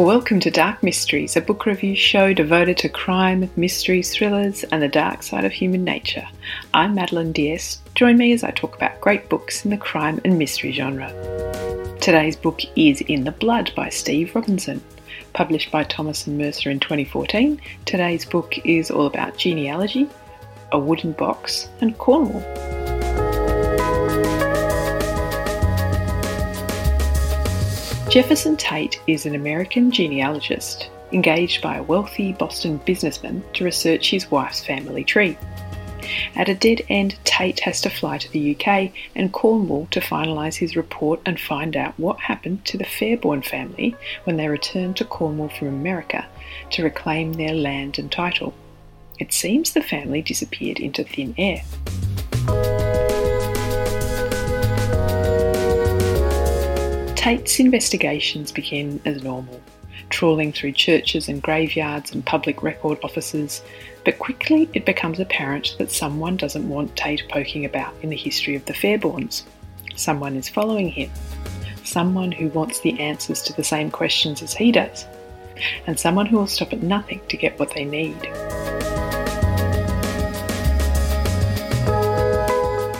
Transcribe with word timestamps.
Welcome 0.00 0.40
to 0.40 0.50
Dark 0.50 0.82
Mysteries, 0.82 1.36
a 1.36 1.42
book 1.42 1.66
review 1.66 1.94
show 1.94 2.32
devoted 2.32 2.78
to 2.78 2.88
crime, 2.88 3.50
mysteries, 3.54 4.14
thrillers, 4.14 4.64
and 4.64 4.80
the 4.80 4.88
dark 4.88 5.22
side 5.22 5.44
of 5.44 5.52
human 5.52 5.84
nature. 5.84 6.26
I'm 6.72 6.94
Madeleine 6.94 7.32
d'Este. 7.32 7.82
Join 7.94 8.16
me 8.16 8.32
as 8.32 8.42
I 8.42 8.50
talk 8.50 8.74
about 8.74 9.02
great 9.02 9.28
books 9.28 9.62
in 9.62 9.70
the 9.70 9.76
crime 9.76 10.18
and 10.24 10.38
mystery 10.38 10.72
genre. 10.72 11.10
Today's 12.00 12.34
book 12.34 12.62
is 12.76 13.02
In 13.02 13.24
the 13.24 13.30
Blood 13.30 13.72
by 13.76 13.90
Steve 13.90 14.34
Robinson. 14.34 14.82
Published 15.34 15.70
by 15.70 15.84
Thomas 15.84 16.26
and 16.26 16.38
Mercer 16.38 16.70
in 16.70 16.80
2014, 16.80 17.60
today's 17.84 18.24
book 18.24 18.54
is 18.64 18.90
all 18.90 19.04
about 19.04 19.36
genealogy, 19.36 20.08
a 20.72 20.78
wooden 20.78 21.12
box, 21.12 21.68
and 21.82 21.98
Cornwall. 21.98 22.79
Jefferson 28.10 28.56
Tate 28.56 29.00
is 29.06 29.24
an 29.24 29.36
American 29.36 29.92
genealogist 29.92 30.90
engaged 31.12 31.62
by 31.62 31.76
a 31.76 31.82
wealthy 31.84 32.32
Boston 32.32 32.78
businessman 32.78 33.44
to 33.52 33.62
research 33.62 34.10
his 34.10 34.28
wife's 34.32 34.58
family 34.60 35.04
tree. 35.04 35.38
At 36.34 36.48
a 36.48 36.54
dead 36.56 36.82
end, 36.88 37.16
Tate 37.22 37.60
has 37.60 37.80
to 37.82 37.88
fly 37.88 38.18
to 38.18 38.32
the 38.32 38.56
UK 38.56 38.90
and 39.14 39.32
Cornwall 39.32 39.86
to 39.92 40.00
finalise 40.00 40.56
his 40.56 40.74
report 40.74 41.20
and 41.24 41.38
find 41.38 41.76
out 41.76 41.96
what 42.00 42.18
happened 42.18 42.64
to 42.64 42.76
the 42.76 42.84
Fairbairn 42.84 43.42
family 43.42 43.94
when 44.24 44.36
they 44.36 44.48
returned 44.48 44.96
to 44.96 45.04
Cornwall 45.04 45.48
from 45.48 45.68
America 45.68 46.26
to 46.70 46.82
reclaim 46.82 47.34
their 47.34 47.54
land 47.54 47.96
and 47.96 48.10
title. 48.10 48.54
It 49.20 49.32
seems 49.32 49.72
the 49.72 49.82
family 49.82 50.20
disappeared 50.20 50.80
into 50.80 51.04
thin 51.04 51.32
air. 51.38 51.62
Tate's 57.30 57.60
investigations 57.60 58.50
begin 58.50 59.00
as 59.04 59.22
normal, 59.22 59.60
trawling 60.08 60.52
through 60.52 60.72
churches 60.72 61.28
and 61.28 61.40
graveyards 61.40 62.10
and 62.10 62.26
public 62.26 62.60
record 62.60 62.98
offices, 63.04 63.62
but 64.04 64.18
quickly 64.18 64.68
it 64.74 64.84
becomes 64.84 65.20
apparent 65.20 65.76
that 65.78 65.92
someone 65.92 66.36
doesn't 66.36 66.68
want 66.68 66.96
Tate 66.96 67.22
poking 67.28 67.64
about 67.64 67.94
in 68.02 68.10
the 68.10 68.16
history 68.16 68.56
of 68.56 68.64
the 68.64 68.72
Fairbairns. 68.72 69.44
Someone 69.94 70.34
is 70.34 70.48
following 70.48 70.88
him. 70.88 71.08
Someone 71.84 72.32
who 72.32 72.48
wants 72.48 72.80
the 72.80 72.98
answers 72.98 73.42
to 73.42 73.52
the 73.52 73.62
same 73.62 73.92
questions 73.92 74.42
as 74.42 74.52
he 74.52 74.72
does. 74.72 75.06
And 75.86 76.00
someone 76.00 76.26
who 76.26 76.36
will 76.36 76.48
stop 76.48 76.72
at 76.72 76.82
nothing 76.82 77.20
to 77.28 77.36
get 77.36 77.60
what 77.60 77.72
they 77.74 77.84
need. 77.84 78.18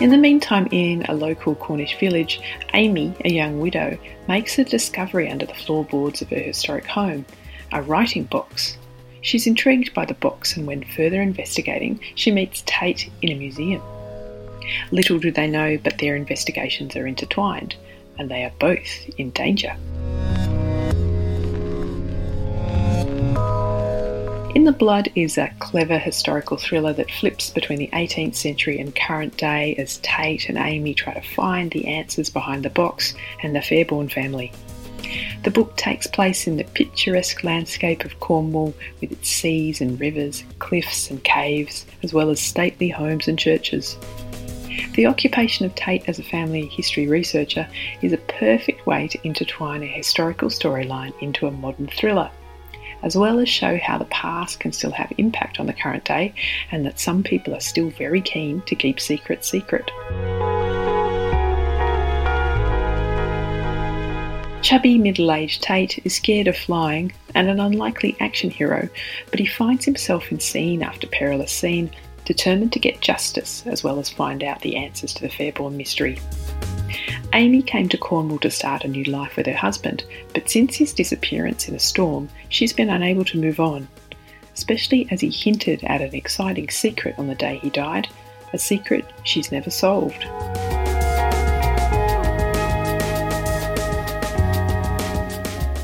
In 0.00 0.08
the 0.08 0.16
meantime, 0.16 0.66
in 0.70 1.04
a 1.10 1.14
local 1.14 1.54
Cornish 1.54 1.98
village, 1.98 2.40
Amy, 2.72 3.12
a 3.22 3.30
young 3.30 3.60
widow, 3.60 3.98
makes 4.26 4.58
a 4.58 4.64
discovery 4.64 5.28
under 5.28 5.44
the 5.44 5.52
floorboards 5.52 6.22
of 6.22 6.30
her 6.30 6.38
historic 6.38 6.86
home 6.86 7.26
a 7.70 7.82
writing 7.82 8.24
box. 8.24 8.78
She's 9.20 9.46
intrigued 9.46 9.92
by 9.92 10.06
the 10.06 10.14
box, 10.14 10.56
and 10.56 10.66
when 10.66 10.84
further 10.84 11.20
investigating, 11.20 12.00
she 12.14 12.30
meets 12.30 12.62
Tate 12.64 13.10
in 13.20 13.28
a 13.30 13.34
museum. 13.34 13.82
Little 14.90 15.18
do 15.18 15.30
they 15.30 15.46
know, 15.46 15.76
but 15.76 15.98
their 15.98 16.16
investigations 16.16 16.96
are 16.96 17.06
intertwined, 17.06 17.76
and 18.18 18.30
they 18.30 18.42
are 18.42 18.52
both 18.58 19.06
in 19.18 19.30
danger. 19.30 19.76
In 24.60 24.66
the 24.66 24.72
Blood 24.72 25.10
is 25.14 25.38
a 25.38 25.50
clever 25.58 25.96
historical 25.96 26.58
thriller 26.58 26.92
that 26.92 27.10
flips 27.10 27.48
between 27.48 27.78
the 27.78 27.88
18th 27.94 28.34
century 28.34 28.78
and 28.78 28.94
current 28.94 29.38
day 29.38 29.74
as 29.76 29.96
Tate 30.02 30.50
and 30.50 30.58
Amy 30.58 30.92
try 30.92 31.14
to 31.14 31.22
find 31.22 31.70
the 31.70 31.86
answers 31.86 32.28
behind 32.28 32.62
the 32.62 32.68
box 32.68 33.14
and 33.42 33.56
the 33.56 33.62
Fairbairn 33.62 34.10
family. 34.10 34.52
The 35.44 35.50
book 35.50 35.78
takes 35.78 36.06
place 36.06 36.46
in 36.46 36.58
the 36.58 36.64
picturesque 36.64 37.42
landscape 37.42 38.04
of 38.04 38.20
Cornwall 38.20 38.74
with 39.00 39.12
its 39.12 39.30
seas 39.30 39.80
and 39.80 39.98
rivers, 39.98 40.44
cliffs 40.58 41.10
and 41.10 41.24
caves, 41.24 41.86
as 42.02 42.12
well 42.12 42.28
as 42.28 42.38
stately 42.38 42.90
homes 42.90 43.28
and 43.28 43.38
churches. 43.38 43.96
The 44.92 45.06
occupation 45.06 45.64
of 45.64 45.74
Tate 45.74 46.06
as 46.06 46.18
a 46.18 46.22
family 46.22 46.66
history 46.66 47.08
researcher 47.08 47.66
is 48.02 48.12
a 48.12 48.18
perfect 48.18 48.86
way 48.86 49.08
to 49.08 49.26
intertwine 49.26 49.82
a 49.82 49.86
historical 49.86 50.50
storyline 50.50 51.14
into 51.22 51.46
a 51.46 51.50
modern 51.50 51.86
thriller 51.86 52.30
as 53.02 53.16
well 53.16 53.38
as 53.38 53.48
show 53.48 53.78
how 53.78 53.98
the 53.98 54.04
past 54.06 54.60
can 54.60 54.72
still 54.72 54.90
have 54.90 55.12
impact 55.18 55.60
on 55.60 55.66
the 55.66 55.72
current 55.72 56.04
day 56.04 56.34
and 56.70 56.84
that 56.86 57.00
some 57.00 57.22
people 57.22 57.54
are 57.54 57.60
still 57.60 57.90
very 57.90 58.20
keen 58.20 58.60
to 58.62 58.74
keep 58.74 59.00
secrets 59.00 59.48
secret. 59.48 59.90
Chubby 64.62 64.98
middle 64.98 65.32
aged 65.32 65.62
Tate 65.62 66.04
is 66.04 66.14
scared 66.14 66.46
of 66.46 66.56
flying 66.56 67.12
and 67.34 67.48
an 67.48 67.58
unlikely 67.58 68.14
action 68.20 68.50
hero, 68.50 68.88
but 69.30 69.40
he 69.40 69.46
finds 69.46 69.84
himself 69.84 70.30
in 70.30 70.38
scene 70.38 70.82
after 70.82 71.06
perilous 71.06 71.50
scene, 71.50 71.90
determined 72.26 72.72
to 72.72 72.78
get 72.78 73.00
justice 73.00 73.64
as 73.66 73.82
well 73.82 73.98
as 73.98 74.10
find 74.10 74.44
out 74.44 74.60
the 74.60 74.76
answers 74.76 75.14
to 75.14 75.22
the 75.22 75.30
Fairbairn 75.30 75.76
mystery. 75.76 76.20
Amy 77.32 77.62
came 77.62 77.88
to 77.88 77.96
Cornwall 77.96 78.40
to 78.40 78.50
start 78.50 78.84
a 78.84 78.88
new 78.88 79.04
life 79.04 79.36
with 79.36 79.46
her 79.46 79.54
husband, 79.54 80.02
but 80.34 80.48
since 80.48 80.74
his 80.76 80.92
disappearance 80.92 81.68
in 81.68 81.76
a 81.76 81.78
storm, 81.78 82.28
she's 82.48 82.72
been 82.72 82.90
unable 82.90 83.24
to 83.24 83.38
move 83.38 83.60
on, 83.60 83.86
especially 84.54 85.06
as 85.12 85.20
he 85.20 85.30
hinted 85.30 85.84
at 85.84 86.00
an 86.00 86.14
exciting 86.14 86.68
secret 86.68 87.14
on 87.18 87.28
the 87.28 87.36
day 87.36 87.58
he 87.62 87.70
died, 87.70 88.08
a 88.52 88.58
secret 88.58 89.04
she's 89.22 89.52
never 89.52 89.70
solved. 89.70 90.24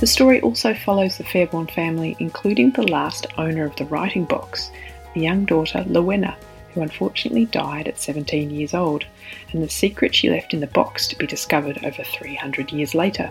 The 0.00 0.06
story 0.06 0.40
also 0.40 0.74
follows 0.74 1.18
the 1.18 1.24
Fairbairn 1.24 1.68
family, 1.68 2.16
including 2.18 2.72
the 2.72 2.90
last 2.90 3.26
owner 3.36 3.64
of 3.64 3.76
the 3.76 3.84
writing 3.84 4.24
box, 4.24 4.72
the 5.14 5.20
young 5.20 5.44
daughter 5.44 5.84
Lowena, 5.86 6.36
who 6.72 6.82
unfortunately 6.82 7.46
died 7.46 7.88
at 7.88 8.00
17 8.00 8.50
years 8.50 8.74
old, 8.74 9.04
and 9.52 9.62
the 9.62 9.68
secret 9.68 10.14
she 10.14 10.30
left 10.30 10.54
in 10.54 10.60
the 10.60 10.66
box 10.66 11.06
to 11.08 11.16
be 11.16 11.26
discovered 11.26 11.84
over 11.84 12.02
300 12.02 12.72
years 12.72 12.94
later. 12.94 13.30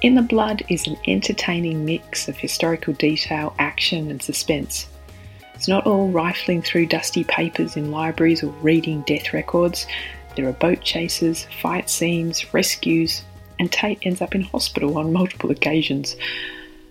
In 0.00 0.14
the 0.14 0.22
Blood 0.22 0.62
is 0.68 0.86
an 0.86 0.96
entertaining 1.08 1.84
mix 1.84 2.28
of 2.28 2.36
historical 2.36 2.92
detail, 2.94 3.54
action, 3.58 4.10
and 4.10 4.22
suspense. 4.22 4.86
It's 5.54 5.66
not 5.66 5.86
all 5.86 6.08
rifling 6.08 6.62
through 6.62 6.86
dusty 6.86 7.24
papers 7.24 7.76
in 7.76 7.90
libraries 7.90 8.44
or 8.44 8.52
reading 8.62 9.02
death 9.02 9.32
records. 9.32 9.88
There 10.36 10.46
are 10.48 10.52
boat 10.52 10.82
chases, 10.82 11.48
fight 11.60 11.90
scenes, 11.90 12.54
rescues, 12.54 13.24
and 13.58 13.72
Tate 13.72 13.98
ends 14.02 14.20
up 14.20 14.36
in 14.36 14.42
hospital 14.42 14.98
on 14.98 15.12
multiple 15.12 15.50
occasions. 15.50 16.14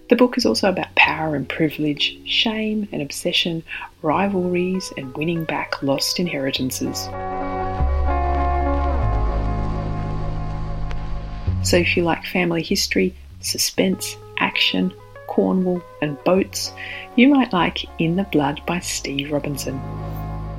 The 0.09 0.15
book 0.15 0.37
is 0.37 0.45
also 0.45 0.69
about 0.69 0.95
power 0.95 1.35
and 1.35 1.47
privilege, 1.47 2.17
shame 2.25 2.87
and 2.93 3.01
obsession, 3.01 3.63
rivalries, 4.01 4.93
and 4.97 5.13
winning 5.17 5.43
back 5.43 5.83
lost 5.83 6.17
inheritances. 6.17 7.03
So, 11.67 11.75
if 11.75 11.97
you 11.97 12.03
like 12.03 12.23
family 12.25 12.63
history, 12.63 13.13
suspense, 13.41 14.15
action, 14.39 14.93
Cornwall, 15.27 15.83
and 16.01 16.21
boats, 16.23 16.71
you 17.17 17.27
might 17.27 17.51
like 17.51 17.85
In 17.99 18.15
the 18.15 18.23
Blood 18.23 18.61
by 18.65 18.79
Steve 18.79 19.29
Robinson. 19.29 19.77